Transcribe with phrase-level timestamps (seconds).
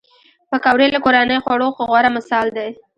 [0.49, 2.69] پکورې له کورني خوړو غوره مثال دی